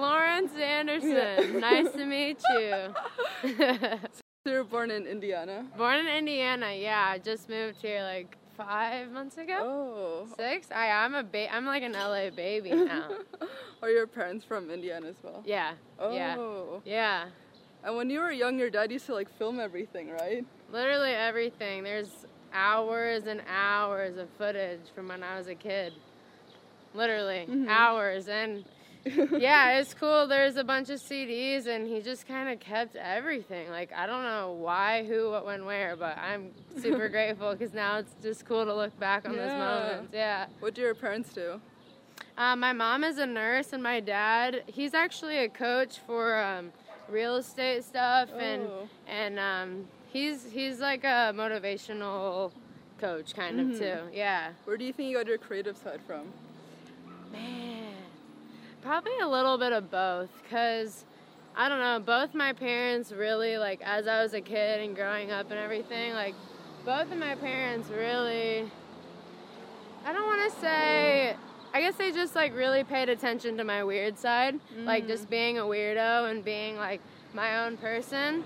[0.00, 1.10] Lauren Sanderson.
[1.10, 1.60] Yeah.
[1.60, 2.94] Nice to meet you.
[4.46, 5.66] You were born in Indiana.
[5.76, 7.08] Born in Indiana, yeah.
[7.10, 9.58] I just moved here like five months ago.
[9.60, 10.28] Oh.
[10.36, 10.68] Six?
[10.70, 13.08] I I'm a ba- I'm like an LA baby now.
[13.82, 15.42] Are your parents from Indiana as well?
[15.44, 15.72] yeah.
[15.98, 16.14] Oh.
[16.14, 16.36] Yeah.
[16.84, 17.24] Yeah.
[17.82, 20.44] And when you were young, your dad used to like film everything, right?
[20.70, 21.82] Literally everything.
[21.82, 25.92] There's hours and hours of footage from when I was a kid.
[26.94, 27.66] Literally Mhm.
[27.68, 28.64] hours and
[29.38, 30.26] yeah, it's cool.
[30.26, 33.70] There's a bunch of CDs, and he just kind of kept everything.
[33.70, 37.98] Like I don't know why, who, what, when, where, but I'm super grateful because now
[37.98, 40.12] it's just cool to look back on those moments.
[40.12, 40.46] Yeah.
[40.60, 41.60] What do your parents do?
[42.38, 46.70] Uh, my mom is a nurse, and my dad, he's actually a coach for um,
[47.08, 48.88] real estate stuff, and Oh.
[49.08, 52.50] and um, he's he's like a motivational
[52.98, 53.72] coach kind Mhm.
[53.72, 53.98] of too.
[54.16, 54.50] Yeah.
[54.64, 56.24] Where do you think you got your creative side from?
[57.32, 57.75] Man,
[58.86, 61.04] probably a little bit of both, cause
[61.56, 61.98] I don't know.
[61.98, 66.12] Both my parents really like as I was a kid and growing up and everything.
[66.12, 66.34] Like,
[66.84, 68.70] both of my parents really.
[70.04, 71.34] I don't want to say.
[71.74, 75.08] I guess they just like really paid attention to my weird side, like Mm.
[75.08, 77.00] just being a weirdo and being like
[77.34, 78.44] my own person.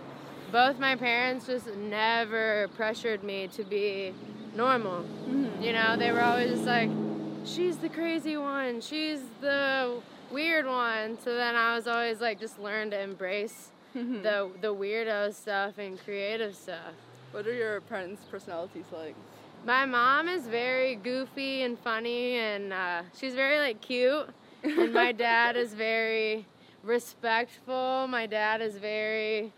[0.50, 4.14] Both my parents just never pressured me to be
[4.56, 5.04] normal.
[5.28, 5.62] Mhm.
[5.62, 6.90] You know, they were always just like,
[7.44, 11.18] she's the crazy one, she's the weird one.
[11.22, 14.22] So then I was always like, just learn to embrace Mhm.
[14.22, 16.94] the the weirdo stuff and creative stuff.
[17.32, 19.14] What are your parents' personalities like?
[19.66, 24.28] My mom is very goofy and funny, and uh, she's very like cute.
[24.64, 26.46] And my dad is very
[26.82, 28.06] respectful.
[28.08, 29.52] My dad is very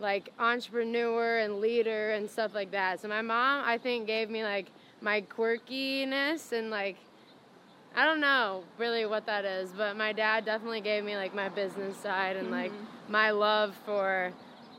[0.00, 3.00] like entrepreneur and leader and stuff like that.
[3.00, 4.66] So my mom, I think, gave me like
[5.00, 6.96] my quirkiness and like
[7.96, 11.48] I don't know really what that is, but my dad definitely gave me like my
[11.48, 13.10] business side and like Mhm.
[13.10, 14.32] my love for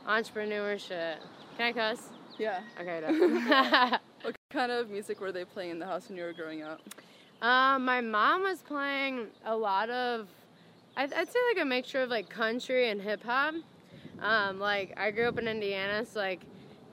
[0.06, 1.16] entrepreneurship.
[1.56, 2.08] Can I cuss?
[2.38, 2.60] Yeah.
[2.80, 3.98] Okay, done.
[4.22, 6.80] What kind of music were they playing in the house when you were growing up?
[7.42, 10.28] Um, my mom was playing a lot of,
[10.96, 13.54] I'd, I'd say like a mixture of like country and hip hop.
[14.20, 16.40] Um, like I grew up in Indiana, so like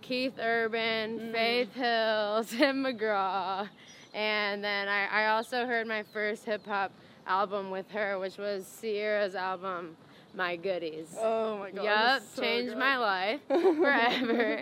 [0.02, 1.32] Keith Urban, Mm.
[1.32, 3.68] Faith Hill, Tim McGraw,
[4.16, 6.92] and then I, I also heard my first hip hop
[7.28, 9.96] album with her, which was Ciara's album,
[10.34, 11.16] My Goodies.
[11.20, 11.86] Oh my god.
[11.86, 12.80] That's so changed good.
[12.80, 14.60] my life forever.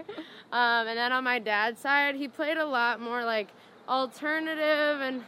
[0.51, 3.49] um, and then on my dad's side, he played a lot more like
[3.87, 5.23] alternative and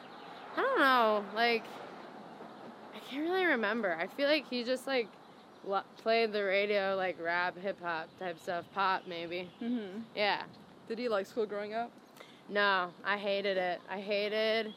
[0.58, 1.64] I don't know, like
[2.96, 3.96] I can't really remember.
[4.00, 5.08] I feel like he just like
[5.68, 9.50] lo- played the radio like rap, hip hop type stuff, pop maybe.
[9.62, 10.04] Mhm.
[10.16, 10.44] Yeah.
[10.88, 11.92] Did he like school growing up?
[12.50, 13.82] No, I hated it.
[13.90, 14.74] I hated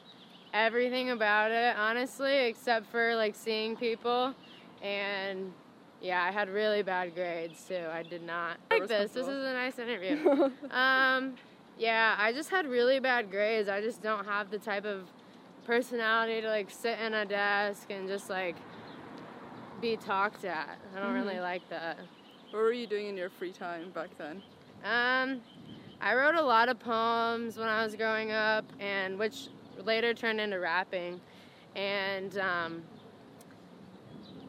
[0.54, 4.34] everything about it, honestly, except for like seeing people.
[4.82, 5.52] And
[6.00, 7.86] yeah, I had really bad grades too.
[7.92, 9.12] I did not like this.
[9.12, 10.16] This is a nice interview.
[10.70, 11.34] um,
[11.78, 13.68] yeah, I just had really bad grades.
[13.68, 15.02] I just don't have the type of
[15.64, 18.56] personality to like sit in a desk and just like
[19.80, 20.78] be talked at.
[20.96, 21.42] I don't really Mhm.
[21.42, 21.98] like that.
[22.50, 24.42] what were you doing in your free time back then?
[24.82, 25.42] Um,
[26.00, 29.48] I wrote a lot of poems when I was growing up, and which
[29.84, 31.20] later turned into rapping.
[31.74, 32.82] And um,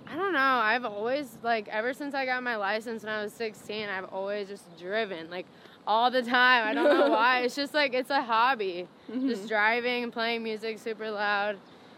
[0.07, 0.39] I don't know.
[0.39, 4.47] I've always like ever since I got my license when I was 16, I've always
[4.47, 5.45] just driven like
[5.87, 6.65] all the time.
[6.67, 7.41] I don't know why.
[7.41, 8.87] It's just like it's a hobby.
[9.27, 9.47] Just Mhm.
[9.47, 11.57] driving and playing music super loud.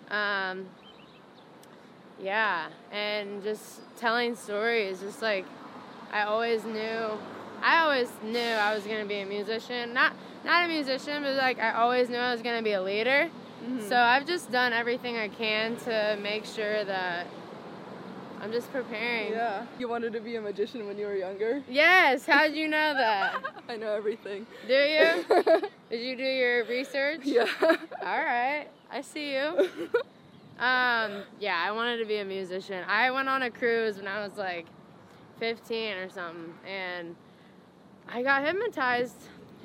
[0.09, 0.65] Um,
[2.21, 4.99] yeah, and just telling stories.
[4.99, 5.45] Just like
[6.11, 7.17] I always knew,
[7.63, 9.93] I always knew I was gonna be a musician.
[9.93, 10.13] Not
[10.43, 13.29] not a musician, but like I always knew I was gonna be a leader.
[13.63, 13.87] Mhm.
[13.87, 17.27] So I've just done everything I can to make sure that
[18.41, 19.33] I'm just preparing.
[19.33, 19.65] Yeah.
[19.77, 21.61] You wanted to be a magician when you were younger?
[21.69, 22.25] Yes.
[22.25, 23.35] How'd you know that?
[23.69, 24.47] I know everything.
[24.67, 25.23] Do you?
[25.91, 27.21] Did you do your research?
[27.23, 27.45] yeah.
[27.61, 28.65] All right.
[28.91, 29.69] I see you.
[30.59, 32.83] Um, yeah, I wanted to be a musician.
[32.87, 34.67] I went on a cruise when I was like
[35.39, 37.15] 15 or something, and
[38.07, 39.15] I got hypnotized,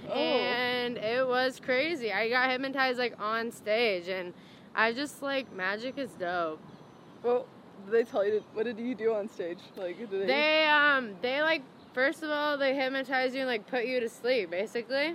[0.09, 0.13] Oh.
[0.13, 2.13] and it was crazy.
[2.13, 4.33] I got hypnotized like on stage, and
[4.75, 6.61] I just like magic is dope.
[7.23, 7.47] Well,
[7.85, 8.39] did they tell you?
[8.39, 9.59] To, what did you do on stage?
[9.77, 10.27] Like, did they?
[10.27, 11.63] They um they like
[11.93, 15.15] first of all, they hypnotize you and like put you to sleep, basically.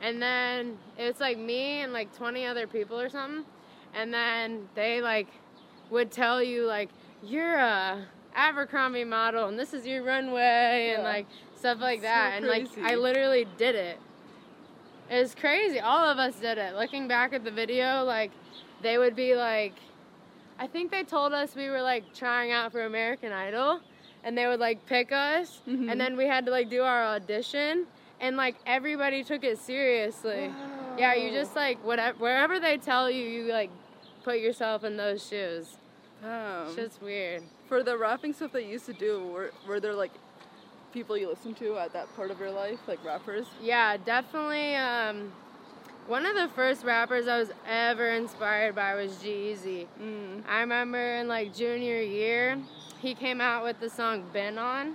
[0.00, 3.44] And then it's like me and like 20 other people or something.
[3.94, 5.28] And then they like
[5.90, 6.88] would tell you like
[7.22, 8.04] you're a
[8.34, 11.26] Abercrombie model and this is your runway and like
[11.62, 12.32] stuff like So that.
[12.36, 12.66] And like.
[12.82, 13.98] I literally did it.
[15.10, 15.78] It was crazy.
[15.80, 16.74] All of us did it.
[16.74, 18.30] Looking back at the video, like
[18.82, 19.74] they would be like
[20.58, 23.80] I think they told us we were like trying out for American Idol
[24.24, 25.90] and they would like pick us Mhm.
[25.90, 27.86] and then we had to like do our audition
[28.20, 30.52] and like everybody took it seriously.
[30.98, 33.70] Yeah, you just like whatever wherever they tell you, you like
[34.24, 35.76] put yourself in those shoes.
[36.22, 36.66] Damn.
[36.66, 37.42] It's just weird.
[37.68, 40.12] For the rapping stuff they used to do, were, were there like
[40.92, 43.46] people you listen to at that part of your life, like rappers?
[43.62, 44.76] Yeah, definitely.
[44.76, 45.32] Um,
[46.06, 49.86] one of the first rappers I was ever inspired by was G-Eazy.
[50.00, 50.42] Mm.
[50.48, 52.58] I remember in like junior year,
[53.00, 54.94] he came out with the song "Been On,"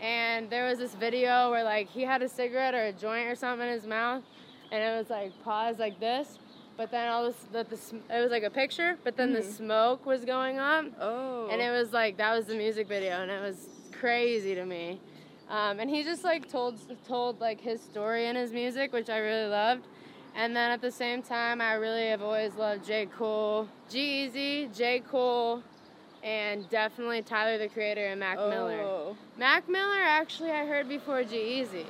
[0.00, 3.34] and there was this video where like he had a cigarette or a joint or
[3.34, 4.22] something in his mouth,
[4.70, 6.38] and it was like paused like this.
[6.76, 9.52] But then all this, the, the, it was like a picture, but then the Mhm.
[9.56, 11.48] smoke was going up, Oh.
[11.50, 14.98] and it was like that was the music video, and it was crazy to me.
[15.52, 19.18] Um, and he just like told told like his story in his music, which I
[19.18, 19.86] really loved.
[20.34, 23.04] And then at the same time, I really have always loved J.
[23.04, 25.00] Cole, G-Eazy, J.
[25.00, 25.62] Cole,
[26.22, 28.80] and definitely Tyler the Creator and Mac Miller.
[28.80, 29.16] Oh.
[29.36, 31.84] Mac Miller actually I heard before G-Eazy.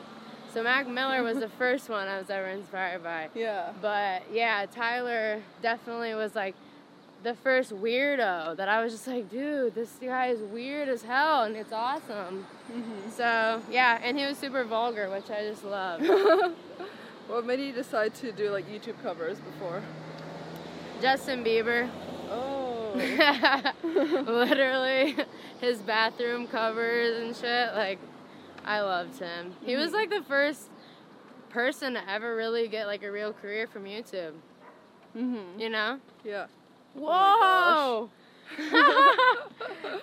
[0.52, 3.28] So Mac Miller was the first one I was ever inspired by.
[3.32, 3.70] Yeah.
[3.80, 6.56] But yeah, Tyler definitely was like
[7.22, 11.44] the first weirdo that I was just like, dude, this guy is weird as hell
[11.44, 12.46] and it's awesome.
[12.70, 16.00] hmm So yeah, and he was super vulgar, which I just love.
[17.28, 19.82] what made you decide to do like YouTube covers before?
[21.00, 21.88] Justin Bieber.
[22.30, 22.92] Oh.
[24.26, 25.16] Literally,
[25.60, 27.74] his bathroom covers and shit.
[27.74, 27.98] Like,
[28.64, 29.54] I loved him.
[29.62, 29.94] He was Mhm.
[29.94, 30.68] like the first
[31.50, 34.32] person to ever really get like a real career from YouTube.
[35.16, 35.58] Mm-hmm.
[35.60, 35.98] You know?
[36.24, 36.46] Yeah.
[36.94, 38.10] Whoa!
[38.10, 38.10] Oh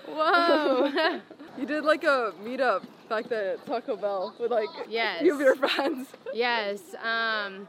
[0.07, 1.19] Whoa!
[1.57, 5.23] You did like a meetup back then at Taco Bell with like Yes.
[5.23, 6.07] you of your friends.
[6.33, 6.79] yes.
[7.03, 7.67] Um,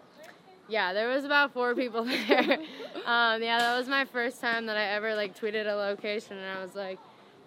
[0.69, 2.59] yeah, there was about four people there.
[3.07, 6.59] Um, yeah, that was my first time that I ever like tweeted a location, and
[6.59, 6.99] I was like,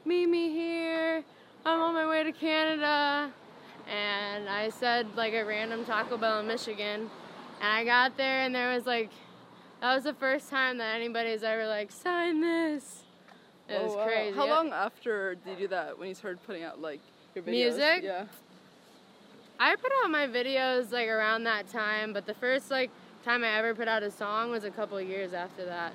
[0.06, 1.24] "Meet me here.
[1.66, 3.32] I'm on my way to Canada."
[3.90, 7.10] And I said like a random Taco Bell in Michigan,
[7.62, 9.10] and I got there, and there was like,
[9.84, 13.04] that was the first time that anybody's ever like sign this.
[13.68, 14.06] It oh, was Oh, wow.
[14.06, 14.36] crazy.
[14.38, 17.02] How long after did you do that when you started putting out like
[17.36, 17.50] your videos?
[17.52, 18.00] Music?
[18.04, 18.26] Yeah.
[19.60, 22.92] I put out my videos like around that time, but the first like
[23.26, 25.92] time I ever put out a song was a couple years after that.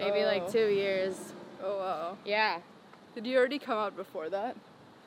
[0.00, 0.26] Maybe Oh.
[0.26, 1.14] like two years.
[1.62, 2.16] Oh wow.
[2.24, 2.58] Yeah.
[3.14, 4.56] Did you already come out before that?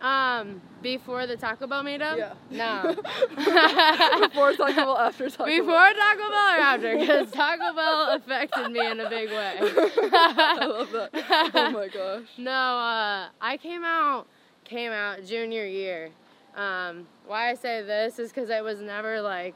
[0.01, 2.17] Um, before the Taco Bell meetup?
[2.17, 2.33] Yeah.
[2.49, 2.95] No.
[4.29, 5.57] before Taco Bell, after Taco Bell.
[5.57, 5.93] Before Bell.
[5.93, 6.97] Taco Bell or after?
[6.97, 9.57] Because Taco Bell affected me in a big way.
[9.61, 11.51] I love that.
[11.53, 12.23] Oh my gosh.
[12.37, 14.27] No, uh, I came out
[14.63, 16.09] came out junior year.
[16.55, 19.53] Um, why I say this is because I was never like,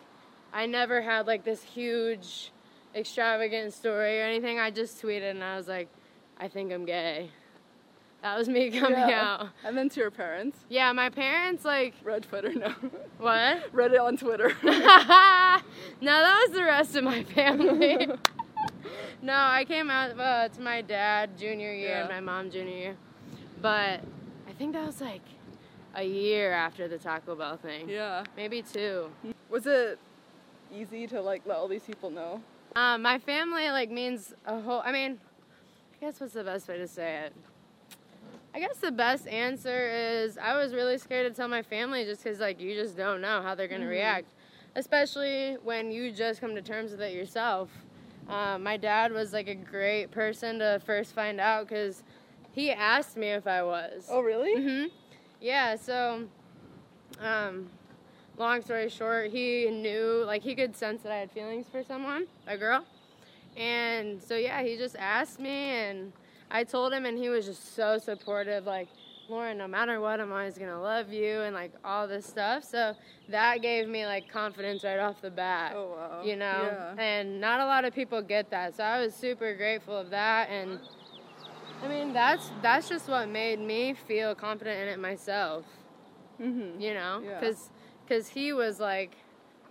[0.53, 2.51] I never had like this huge,
[2.93, 4.59] extravagant story or anything.
[4.59, 5.89] I just tweeted and I was like,
[6.37, 7.31] I think I'm gay.
[8.25, 9.37] That was me coming Yeah.
[9.39, 9.49] out.
[9.63, 10.57] And then to your parents.
[10.67, 12.73] Yeah, my parents like Read Twitter, no.
[13.19, 13.69] what?
[13.71, 14.51] Read it on Twitter.
[14.63, 14.71] no,
[16.01, 18.07] that was the rest of my family.
[19.21, 22.95] no, I came out uh, to my dad junior year and my mom junior year.
[23.61, 24.01] But
[24.49, 25.21] I think that was like
[25.93, 27.87] a year after the Taco Bell thing.
[27.87, 28.23] yeah.
[28.35, 29.11] Maybe two.
[29.51, 29.99] Was it
[30.75, 32.41] easy to like let all these people know?
[32.75, 34.81] Um, my family like means a whole.
[34.83, 35.19] I mean,
[36.01, 37.33] I guess what's the best way to say it?
[38.55, 42.23] I guess the best answer is I was really scared to tell my family just
[42.23, 43.89] because like you just don't know how they're gonna Mhm.
[43.89, 44.27] react,
[44.77, 47.69] especially when you just come to terms with it yourself.
[48.29, 52.01] Um, my dad was like a great person to first find out because
[52.53, 54.07] he asked me if I was.
[54.09, 54.55] Oh really?
[54.55, 54.85] hmm
[55.41, 56.25] Yeah, so,
[57.19, 57.69] um,
[58.37, 62.25] long story short, he knew, like, he could sense that I had feelings for someone,
[62.47, 62.85] a girl.
[63.57, 66.13] And so, yeah, he just asked me, and
[66.51, 68.87] I told him, and he was just so supportive, like,
[69.27, 72.63] Lauren, no matter what, I'm always gonna love you, and like all this stuff.
[72.63, 72.93] So
[73.29, 76.21] that gave me like confidence right off the bat Oh wow.
[76.23, 76.93] you know Yeah.
[77.03, 80.47] and not a lot of people get that so i was super grateful of that
[80.51, 80.77] and
[81.81, 85.65] i mean that's that's just what made me feel confident in it myself
[86.39, 86.79] Mhm.
[86.79, 87.39] you know Yeah.
[88.05, 89.17] because he was like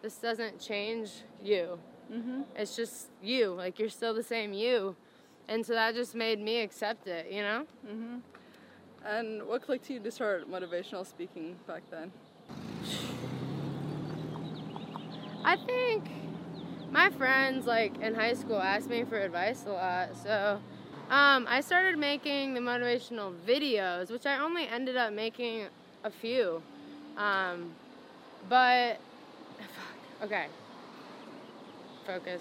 [0.03, 1.79] this doesn't change you
[2.13, 2.45] Mhm.
[2.57, 4.97] it's just you like you're still the same you
[5.49, 8.21] and so that just made me accept it you know Mhm.
[9.05, 12.11] And what clicked to you to start motivational speaking back then?
[15.45, 16.09] I think
[16.91, 20.59] my friends like in high school asked me for advice a lot, so
[21.11, 25.67] um, I started making the motivational videos, which I only ended up making
[26.03, 26.63] a few.
[27.19, 27.75] Um,
[28.49, 29.01] but
[30.23, 30.47] okay,
[32.07, 32.41] focus.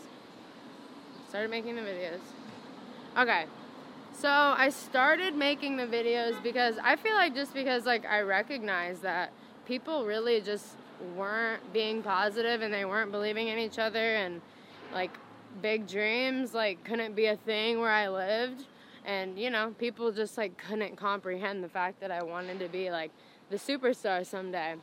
[1.28, 2.22] Started making the videos.
[3.16, 3.46] Okay.
[4.14, 9.00] So I started making the videos because I feel like just because like I recognize
[9.00, 9.32] that
[9.66, 10.78] people really just
[11.16, 14.42] weren't being positive and they weren't believing in each other and
[14.94, 15.12] like
[15.62, 18.66] big dreams like couldn't be a thing where I lived
[19.06, 22.90] and you know people just like couldn't comprehend the fact that I wanted to be
[22.90, 23.12] like
[23.50, 24.76] the superstar someday.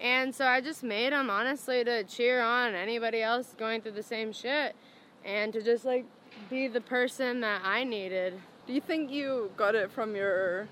[0.00, 4.02] And so I just made them honestly to cheer on anybody else going through the
[4.02, 4.74] same shit
[5.24, 6.06] and to just like
[6.50, 8.40] be the person that I needed.
[8.66, 10.68] Do you think you got it from your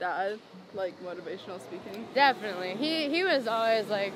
[0.00, 0.38] dad,
[0.74, 2.06] like motivational speaking?
[2.14, 2.76] Definitely.
[2.78, 4.12] He he was always like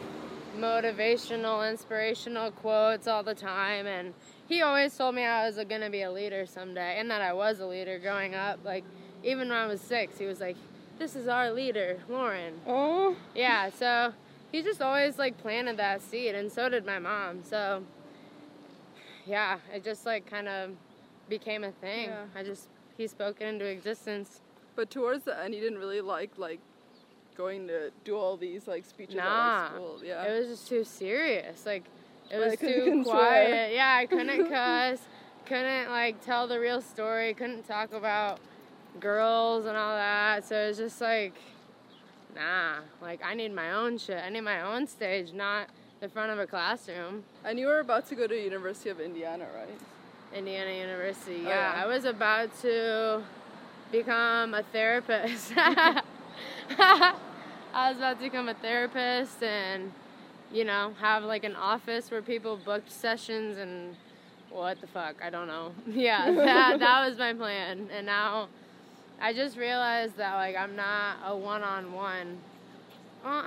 [0.58, 4.12] motivational, inspirational quotes all the time and
[4.48, 7.32] he always told me I was going to be a leader someday and that I
[7.32, 8.58] was a leader growing up.
[8.64, 8.84] Like
[9.22, 10.56] even when I was 6, he was like,
[10.98, 13.16] "This is our leader, Lauren." Oh.
[13.34, 14.12] Yeah, so
[14.50, 17.42] he just always like planted that seed and so did my mom.
[17.44, 17.84] So
[19.26, 20.70] yeah, it just like kind of
[21.28, 22.08] became a thing.
[22.08, 22.24] Yeah.
[22.34, 24.40] I just he spoke it into existence.
[24.74, 26.60] But towards the end, you didn't really like like
[27.36, 30.00] going to do all these like speeches at Nah, like, school.
[30.04, 30.24] Yeah.
[30.24, 31.64] It was just too serious.
[31.66, 31.84] Like
[32.30, 33.16] it was too couldn't swear.
[33.16, 33.74] quiet.
[33.74, 34.98] Yeah, I couldn't cuss.
[35.46, 37.34] couldn't like tell the real story.
[37.34, 38.40] Couldn't talk about
[39.00, 40.44] girls and all that.
[40.46, 41.34] So it was just like,
[42.34, 42.76] nah.
[43.00, 44.22] Like I need my own shit.
[44.22, 45.68] I need my own stage, not
[46.02, 47.22] the front of a classroom.
[47.44, 49.78] and you were about to go to University of Indiana, right?
[50.36, 51.42] Indiana University.
[51.44, 51.84] Oh, Yeah, yeah.
[51.84, 53.22] I was about to
[53.92, 55.52] become a therapist.
[55.56, 56.02] I
[57.72, 59.92] was about to become a therapist and,
[60.52, 63.94] you know, have like an office where people booked sessions and
[64.50, 65.72] what the fuck, I don't know.
[65.86, 67.88] Yeah, that, that was my plan.
[67.96, 68.48] And now
[69.20, 72.38] I just realized that like I'm not a one on one.
[73.24, 73.46] Well,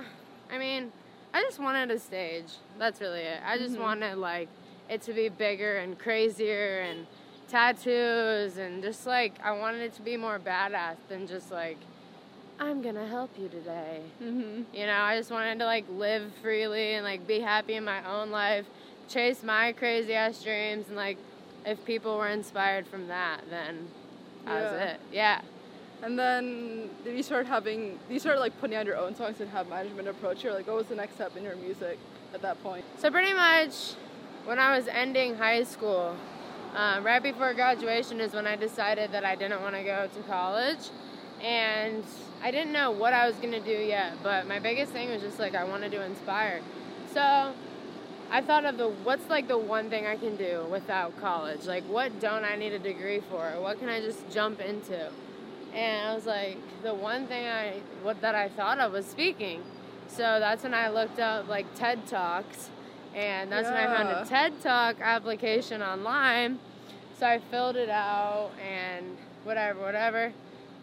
[0.50, 0.90] I mean,
[1.36, 2.46] I just wanted a stage.
[2.78, 3.40] That's really it.
[3.44, 3.80] I just Mhm.
[3.80, 4.48] wanted like
[4.88, 7.06] it to be bigger and crazier and
[7.46, 11.76] tattoos and just like I wanted it to be more badass than just like
[12.58, 14.00] I'm gonna help you today.
[14.22, 14.74] Mm-hmm.
[14.74, 18.02] You know, I just wanted to like live freely and like be happy in my
[18.10, 18.64] own life,
[19.06, 21.18] chase my crazy ass dreams, and like
[21.66, 23.88] if people were inspired from that, then
[24.46, 25.00] that was it.
[25.12, 25.42] Yeah.
[26.02, 27.98] And then you start having?
[28.10, 30.52] You start like putting out your own songs and have management approach you?
[30.52, 31.98] Like, what was the next step in your music
[32.34, 32.84] at that point?
[32.98, 33.94] So pretty much,
[34.44, 36.14] when I was ending high school,
[36.74, 40.22] um, right before graduation is when I decided that I didn't want to go to
[40.28, 40.90] college,
[41.42, 42.04] and
[42.42, 44.12] I didn't know what I was gonna do yet.
[44.22, 46.60] But my biggest thing was just like I wanted to inspire.
[47.14, 47.54] So
[48.30, 51.64] I thought of the what's like the one thing I can do without college?
[51.64, 53.50] Like what don't I need a degree for?
[53.60, 55.10] What can I just jump into?
[55.76, 59.62] And I was like, the one thing I what that I thought of was speaking.
[60.08, 62.70] So that's when I looked up like TED Talks,
[63.14, 64.22] and that's when I found Yeah.
[64.22, 66.58] a TED Talk application online.
[67.18, 70.32] So I filled it out and whatever, whatever,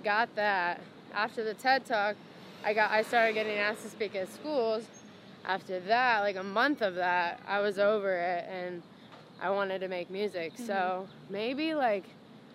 [0.04, 0.82] got that.
[1.14, 2.16] After the TED Talk,
[2.64, 4.86] I got I started getting asked to speak at schools.
[5.46, 8.84] After that, like a month of that, I was over it and
[9.42, 10.54] I wanted to make music.
[10.56, 11.34] So mm-hmm.
[11.34, 12.06] maybe like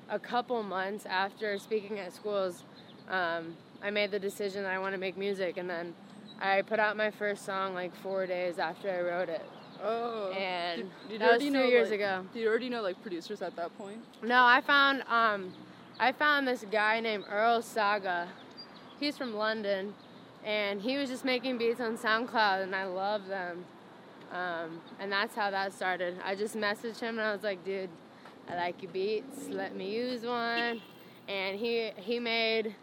[0.09, 2.65] a couple months after speaking at schools,
[3.09, 5.95] um, I made the decision that I want to make music, and then
[6.41, 9.45] I put out my first song like four days after I wrote it.
[9.83, 10.33] Oh.
[10.33, 12.27] And Did- did you that was two know, years like- ago.
[12.33, 13.99] Do you already know like producers at that point?
[14.23, 15.53] No, I found um,
[16.00, 18.29] I found this guy named Earl Saga.
[18.99, 19.95] He's from London,
[20.45, 23.65] and he was just making beats on SoundCloud, and I love them.
[24.33, 26.17] Um, and that's how that started.
[26.25, 27.88] I just messaged him, and I was like, "Dude,
[28.50, 29.49] I like your beats.
[29.49, 30.81] Let me use one."
[31.28, 32.75] And he he made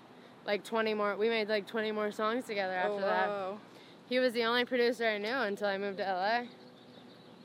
[0.46, 1.16] like 20 more.
[1.16, 3.58] We made like 20 more songs together after oh that.
[4.08, 6.44] He was the only producer I knew until I moved to LA.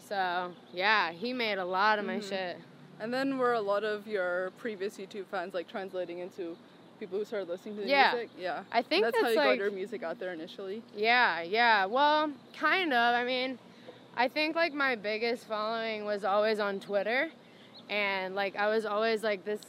[0.06, 2.28] So yeah, he made a lot of my Mhm.
[2.28, 2.56] shit.
[3.00, 6.56] And then were a lot of your previous YouTube fans like translating into
[6.98, 8.12] people who started listening to the Yeah.
[8.12, 8.30] music?
[8.38, 8.64] Yeah.
[8.70, 10.82] I think that's, that's, how you like got your music out there initially.
[10.94, 11.86] Yeah, yeah.
[11.86, 13.14] Well, kind of.
[13.14, 13.58] I mean,
[14.14, 17.30] I think like my biggest following was always on Twitter.
[17.90, 19.60] And like I was always like this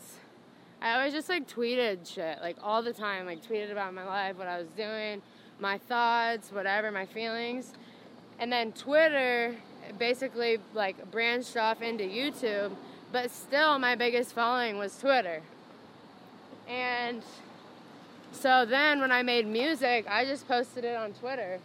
[0.82, 4.38] I always just like tweeted shit like all the time, like tweeted about my life,
[4.38, 5.22] what I was doing,
[5.60, 7.74] my thoughts, whatever, my feelings.
[8.40, 9.56] And then Twitter
[10.00, 12.72] basically like branched off into YouTube,
[13.12, 15.42] but still my biggest following was Twitter.
[16.68, 17.22] And
[18.32, 21.60] so then when I made music, I just posted it on Twitter.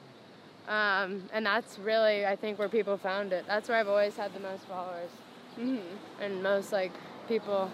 [0.69, 3.45] Um, and that's really, I think, where people found it.
[3.47, 5.11] That's where I've always had the most followers
[5.57, 5.79] hmm
[6.21, 6.93] and most like
[7.29, 7.71] people,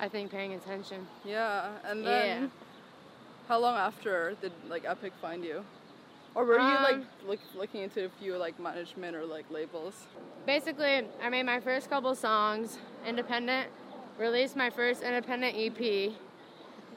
[0.00, 1.06] I think, paying attention.
[1.24, 2.46] Yeah, and then Yeah.
[3.48, 5.64] how long after did like Epic find you?
[6.34, 9.94] Or were you like Um, look, looking into a few like management or like labels?
[10.46, 13.68] Basically, I made my first couple songs independent,
[14.18, 16.14] released my first independent EP,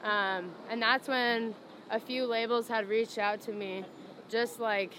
[0.04, 1.56] um, and that's when
[1.90, 3.84] a few labels had reached out to me,
[4.30, 4.94] just like,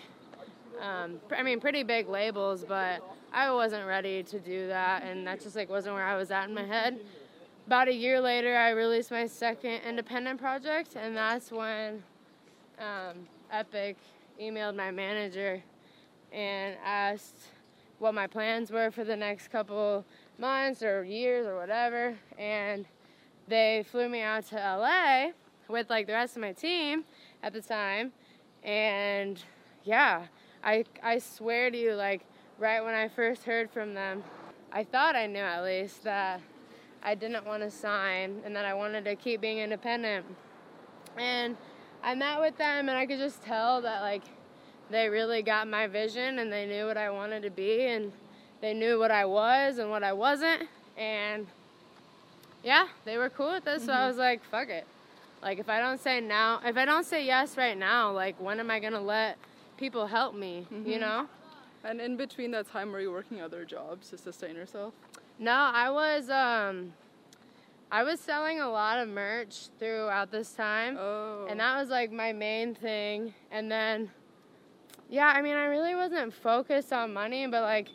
[0.80, 3.00] um, I mean, pretty big labels, but
[3.32, 6.48] I wasn't ready to do that, and that just like wasn't where I was at
[6.48, 6.98] in my head.
[7.66, 12.02] About a year later, I released my second independent project, and that's when
[12.78, 13.96] um, Epic
[14.40, 15.62] emailed my manager
[16.32, 17.36] and asked
[18.00, 20.04] what my plans were for the next couple
[20.38, 22.16] months or years or whatever.
[22.38, 22.86] And
[23.46, 25.32] they flew me out to LA
[25.68, 27.04] with like the rest of my team
[27.42, 28.12] at the time.
[28.64, 29.40] And
[29.84, 30.24] yeah,
[30.64, 32.22] I, I swear to you, like
[32.60, 34.22] right when I first heard from them,
[34.70, 36.40] I thought I knew at least that
[37.02, 40.26] I didn't want to sign and that I wanted to keep being independent.
[41.16, 41.56] And
[42.04, 44.22] I met with them and I could just tell that like
[44.90, 48.12] they really got my vision and they knew what I wanted to be and
[48.60, 51.46] they knew what I was and what I wasn't and
[52.62, 54.86] yeah, they were cool with this so I was like, fuck it.
[55.42, 58.60] Like if I don't say now, if I don't say yes right now, like when
[58.60, 59.38] am I going to let
[59.78, 61.00] people help me, you Mhm.
[61.00, 61.28] know?
[61.84, 64.94] And in between that time, were you working other jobs to sustain yourself?
[65.38, 66.92] No, I was um
[67.92, 70.96] I was selling a lot of merch throughout this time.
[70.98, 71.46] Oh.
[71.48, 73.34] And that was like my main thing.
[73.50, 74.10] And then,
[75.08, 77.88] yeah, I mean, I really wasn't focused on money, but like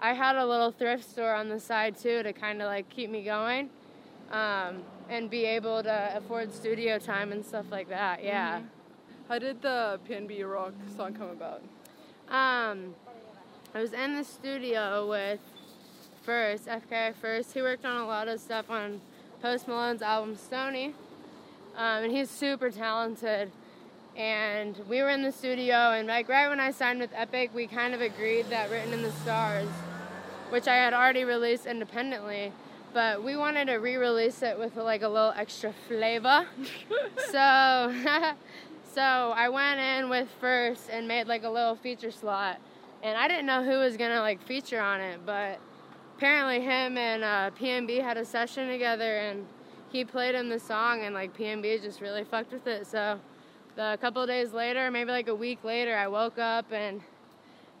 [0.00, 3.10] I had a little thrift store on the side too to kind of like keep
[3.10, 3.68] me going
[4.30, 8.24] um, and be able to afford studio time and stuff like that.
[8.24, 8.62] Yeah.
[9.28, 11.62] How did the PNB Rock song come about?
[12.28, 12.94] Um,
[13.76, 15.40] I was in the studio with
[16.22, 17.54] First, FKI First.
[17.54, 19.00] He worked on a lot of stuff on
[19.42, 20.94] Post Malone's album Stoney.
[21.76, 23.50] Um, and he's super talented.
[24.14, 27.66] And we were in the studio, and like right when I signed with Epic, we
[27.66, 29.68] kind of agreed that Written in the Stars,
[30.50, 32.52] which I had already released independently,
[32.92, 36.46] but we wanted to re-release it with like a little extra flavor.
[37.32, 37.92] so,
[38.94, 42.60] so I went in with First and made like a little feature slot,
[43.04, 45.60] and I didn't know who was gonna like feature on it, but
[46.16, 49.46] apparently him and uh, PNB had a session together, and
[49.92, 52.86] he played him the song, and like PNB just really fucked with it.
[52.86, 53.20] So,
[53.76, 57.00] the, a couple days later, maybe like a week later, I woke up and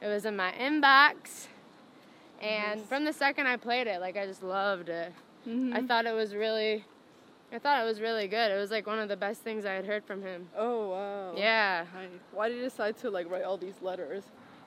[0.02, 1.46] it was in my inbox.
[2.42, 2.88] And Nice.
[2.88, 5.12] from the second I played it, like I just loved it.
[5.46, 5.88] I Mhm.
[5.88, 6.84] thought it was really,
[7.52, 8.50] I thought it was really good.
[8.50, 10.48] It was like one of the best things I had heard from him.
[10.56, 11.34] Oh wow.
[11.36, 11.84] Yeah.
[11.94, 12.10] Nice.
[12.32, 14.24] Why did you decide to like write all these letters?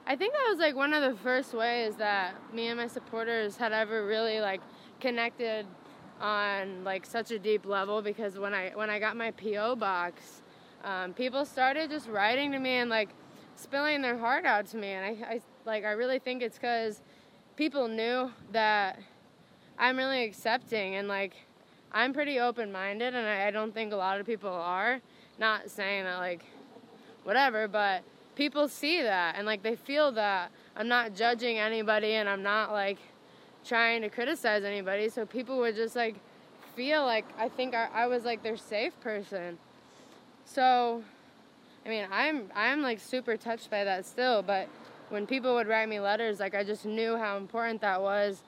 [0.10, 3.58] I think that was like one of the first ways that me and my supporters
[3.58, 4.62] had ever really like
[5.02, 5.66] connected
[6.22, 10.42] on like such a deep level because when I when I got my PO box,
[10.86, 13.10] um, people started just writing to me and like
[13.58, 17.02] spilling their heart out to me, and I, I like I really think it's because
[17.58, 18.98] people knew that
[19.78, 21.34] I'm really accepting and like
[21.92, 25.02] I'm pretty open minded, and I, I don't think a lot of people are.
[25.38, 26.46] Not saying that like
[27.26, 28.04] whatever, but
[28.38, 32.72] people see that and like they feel that I'm not judging anybody and I'm not
[32.72, 33.00] like
[33.66, 35.10] trying to criticize anybody.
[35.10, 36.16] So people would just like
[36.76, 39.58] feel like I think I, I was like their safe person.
[40.46, 41.04] So,
[41.84, 44.44] I mean, I'm I'm like super touched by that still.
[44.44, 44.70] But
[45.10, 48.44] when people would write me letters, like I just knew how important that was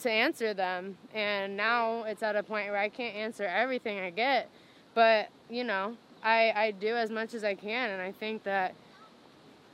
[0.00, 0.98] to answer them.
[1.14, 4.50] And now it's at a point where I can't answer everything I get,
[4.92, 8.74] but you know, I I do as much as I can, and I think that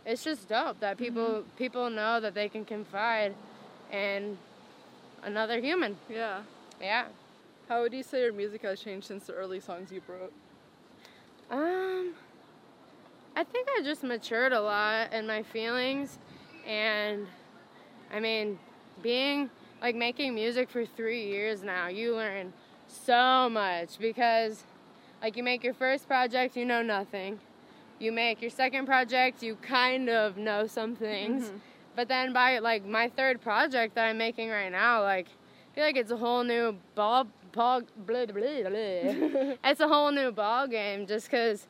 [0.07, 3.35] it's just dope that people people know that they can confide
[3.93, 4.39] in
[5.23, 5.97] another human.
[6.09, 6.41] Yeah.
[6.81, 7.07] Yeah.
[7.69, 10.33] How would you say your music has changed since the early songs you wrote?
[11.51, 12.15] Um,
[13.35, 16.19] I think I just matured a lot in my feelings,
[16.65, 17.27] and
[18.13, 18.59] I mean,
[19.03, 19.51] being
[19.83, 22.53] like making music for three years now, you learn
[22.87, 24.63] so much because,
[25.21, 27.41] like, you make your first project, you know nothing.
[27.99, 31.49] You make your second project, you kind of know some things.
[31.51, 31.61] Mhm.
[31.95, 35.85] But then by like my third project that I'm making right now, like I feel
[35.85, 38.71] like it's a whole new ball ball blah, blah, blah, blah.
[39.65, 41.67] it's a whole new ball game just cuz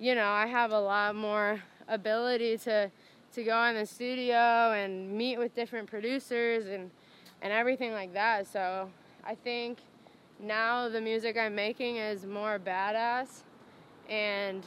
[0.00, 2.90] you know, I have a lot more ability to
[3.34, 6.90] to go in the studio and meet with different producers and
[7.40, 8.48] and everything like that.
[8.48, 8.90] So,
[9.24, 9.78] I think
[10.40, 13.42] now the music I'm making is more badass
[14.08, 14.64] and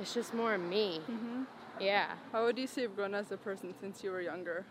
[0.00, 1.00] it's just more me.
[1.08, 1.46] Mhm.
[1.80, 2.14] Yeah.
[2.32, 4.64] How would you say you've grown as a person since you were younger?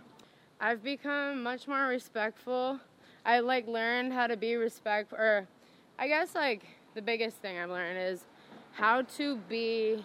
[0.59, 2.79] I've become much more respectful.
[3.25, 5.47] I like learned how to be respectful or
[5.97, 8.25] I guess like the biggest thing I've learned is
[8.73, 10.03] how to be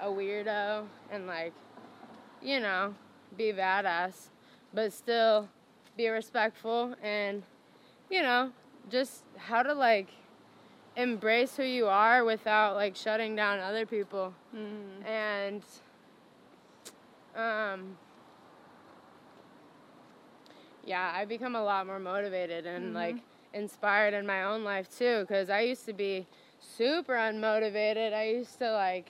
[0.00, 1.52] a weirdo and like
[2.42, 2.94] you know,
[3.38, 4.28] be badass,
[4.74, 5.48] but still
[5.96, 7.42] be respectful and
[8.10, 8.52] you know,
[8.90, 10.08] just how to like
[10.96, 14.32] embrace who you are without like shutting down other people.
[14.54, 15.06] Mm.
[15.06, 15.62] And
[17.36, 17.96] um
[20.84, 22.94] yeah, I've become a lot more motivated and Mhm.
[22.94, 23.16] like
[23.52, 26.26] inspired in my own life too cuz I used to be
[26.60, 28.12] super unmotivated.
[28.12, 29.06] I used to like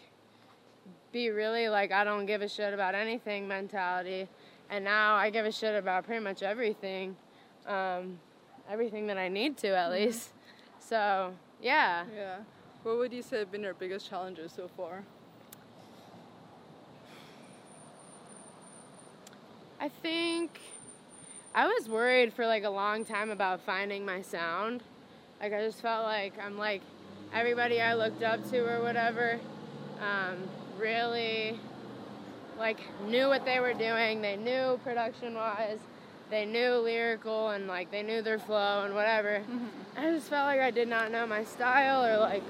[1.12, 4.28] be really like I don't give a shit about anything mentality.
[4.70, 7.16] And now I give a shit about pretty much everything.
[7.66, 8.18] Um
[8.70, 10.30] everything that I need to at least.
[10.78, 11.34] So,
[11.64, 12.04] yeah.
[12.14, 12.36] Yeah.
[12.82, 15.02] What would you say have been your biggest challenges so far?
[19.80, 20.60] I think
[21.54, 24.82] I was worried for like a long time about finding my sound.
[25.40, 26.82] Like I just felt like I'm like
[27.32, 29.40] everybody I looked up to or whatever
[30.00, 30.36] um,
[30.78, 31.58] really
[32.58, 34.20] like knew what they were doing.
[34.20, 35.78] They knew production wise.
[36.30, 39.42] They knew lyrical and like they knew their flow and whatever.
[39.96, 42.42] I just felt like I did not know my style or like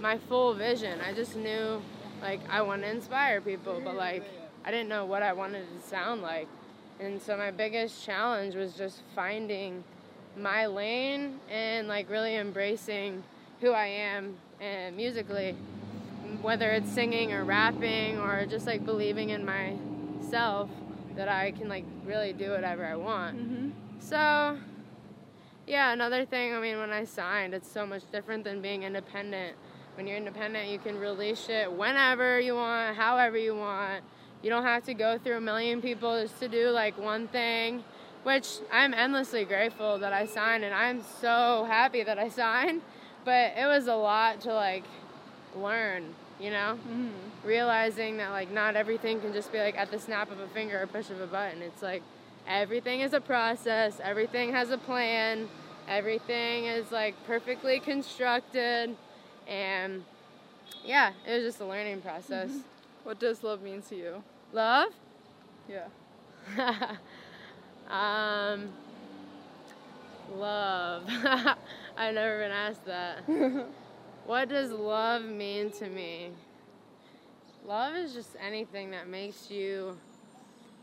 [0.00, 1.00] my full vision.
[1.00, 1.80] I just knew
[2.22, 4.24] like I want to inspire people, but like
[4.64, 6.48] I didn't know what I wanted to sound like.
[7.00, 9.84] And so my biggest challenge was just finding
[10.36, 13.22] my lane and like really embracing
[13.60, 15.52] who I am and musically,
[16.42, 20.68] whether it's singing or rapping or just like believing in myself
[21.16, 23.36] that I can like really do whatever I want.
[23.36, 23.70] Mm-hmm.
[24.00, 24.58] So,
[25.68, 29.54] yeah, another thing, I mean, when I signed, it's so much different than being independent.
[29.96, 34.02] When you're independent, you can release shit whenever you want, however you want.
[34.42, 37.84] You don't have to go through a million people just to do like one thing,
[38.22, 42.80] which I'm endlessly grateful that I signed, and I'm so happy that I signed.
[43.24, 44.84] But it was a lot to like
[45.54, 46.78] learn, you know?
[46.88, 47.46] Mm-hmm.
[47.46, 50.80] realizing that like not everything can just be like at the snap of a finger
[50.80, 51.62] or push of a button.
[51.62, 52.02] It's like
[52.48, 55.48] everything is a process, everything has a plan,
[55.86, 58.96] everything is like perfectly constructed
[59.46, 60.04] and
[60.84, 62.50] yeah, it was just a learning process.
[63.04, 64.24] What does love mean to you?
[64.52, 64.92] Love?
[65.68, 65.86] Yeah.
[67.88, 68.68] um
[70.34, 71.04] love.
[71.96, 73.24] I've never been asked that.
[74.28, 76.32] What does love mean to me?
[77.66, 79.96] Love is just anything that makes you,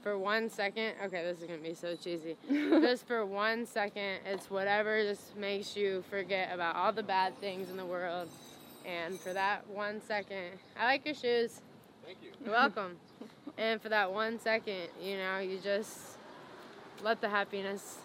[0.05, 2.37] for one second, okay, this is gonna be so cheesy.
[2.47, 7.71] just for one second, it's whatever just makes you forget about all the bad things
[7.71, 8.29] in the world.
[8.85, 11.59] And for that one second, I like your shoes.
[12.05, 12.29] Thank you.
[12.43, 12.97] You're welcome.
[13.57, 15.97] and for that one second, you know, you just
[17.01, 17.97] let the happiness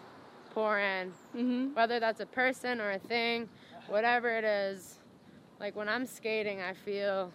[0.54, 1.74] pour in mm-hmm.
[1.74, 3.46] whether that's a person or a thing,
[3.88, 4.96] whatever it is.
[5.60, 7.30] Like when I'm skating, I feel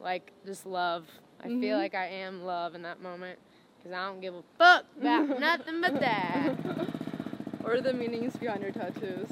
[0.00, 1.06] like just love.
[1.42, 1.60] I Mhm.
[1.60, 3.38] feel like I am love in that moment
[3.84, 6.52] because I don't give a fuck about nothing but that.
[7.60, 9.28] What are the meanings behind your tattoos?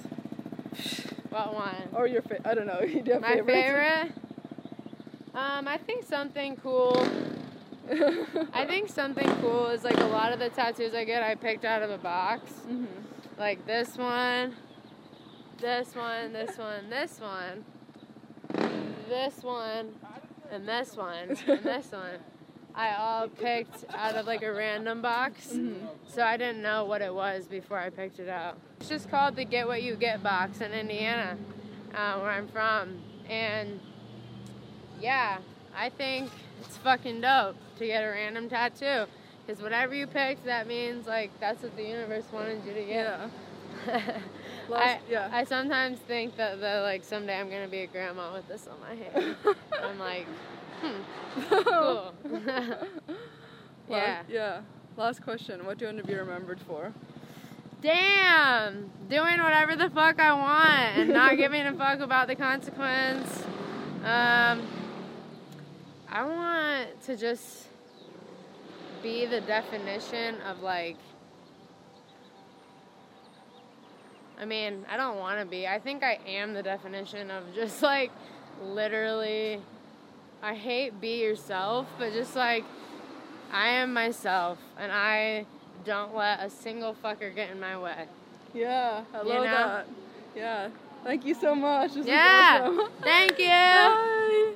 [1.29, 1.89] What one?
[1.95, 2.81] Or your fa- I don't know.
[2.81, 3.53] You do have My favorites?
[3.53, 4.13] favorite?
[5.35, 7.07] Um, I think something cool.
[8.53, 11.65] I think something cool is like a lot of the tattoos I get, I picked
[11.65, 12.51] out of a box.
[12.69, 12.85] mm-hmm.
[13.39, 14.55] Like this one,
[15.59, 17.65] this one, this one, this one,
[19.09, 19.89] this one,
[20.51, 22.19] and this one, and this one.
[22.75, 25.89] I all picked out of like a random box, Mhm.
[26.09, 28.57] so I didn't know what it was before I picked it out.
[28.81, 31.37] It's just called the Get What You Get box in Indiana,
[31.95, 33.79] uh, where I'm from, and
[35.01, 35.39] yeah,
[35.77, 36.31] I think
[36.61, 39.07] it's fucking dope to get a random tattoo.
[39.47, 43.19] Because whatever you picked, that means like that's what the universe wanted you to get.
[43.89, 44.19] Yeah.
[44.73, 45.29] I, yeah.
[45.33, 48.79] I sometimes think that, that like someday I'm gonna be a grandma with this on
[48.81, 49.37] my hand.
[49.83, 50.27] I'm like,
[50.83, 52.15] hmm, cool.
[53.89, 53.97] yeah.
[53.97, 54.61] Last, yeah.
[54.97, 55.65] Last question.
[55.65, 56.93] What do you want to be remembered for?
[57.83, 63.43] Damn, doing whatever the fuck I want and not giving a fuck about the consequence.
[64.05, 64.63] Um,
[66.09, 67.67] I want to just
[69.03, 70.97] be the definition of like.
[74.39, 75.67] I mean, I don't want to be.
[75.67, 78.13] I think I am the definition of just like
[78.63, 79.61] literally.
[80.43, 82.65] I hate be yourself, but just like
[83.53, 85.47] I am myself and I
[85.85, 88.07] don't let a single fucker get in my way.
[88.53, 89.05] Yeah.
[89.15, 89.51] I You love know?
[89.51, 89.87] that.
[90.35, 90.69] Yeah.
[91.05, 91.95] Thank you so much.
[91.95, 92.61] This Yeah.
[92.61, 92.89] awesome.
[93.03, 93.47] Thank you.
[93.49, 94.55] Bye.